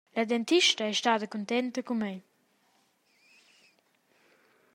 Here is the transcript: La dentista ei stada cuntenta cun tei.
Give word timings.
La 0.17 0.23
dentista 0.31 0.83
ei 0.87 0.95
stada 0.99 1.27
cuntenta 1.33 1.79
cun 1.87 1.99
tei. 2.03 2.19